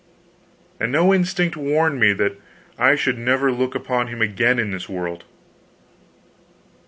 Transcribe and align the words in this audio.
And 0.79 0.91
no 0.91 1.13
instinct 1.13 1.55
warned 1.55 1.99
me 1.99 2.11
that 2.13 2.41
I 2.79 2.95
should 2.95 3.19
never 3.19 3.51
look 3.51 3.75
upon 3.75 4.07
him 4.07 4.19
again 4.19 4.57
in 4.57 4.71
this 4.71 4.89
world! 4.89 5.25